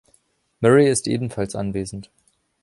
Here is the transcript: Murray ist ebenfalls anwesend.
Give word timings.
Murray 0.63 0.89
ist 0.89 1.07
ebenfalls 1.07 1.55
anwesend. 1.55 2.09